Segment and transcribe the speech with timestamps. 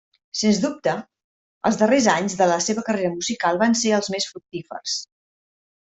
[0.37, 0.93] Sens dubte,
[1.71, 4.99] els darrers anys de la seva carrera musical van ser els més fructífers.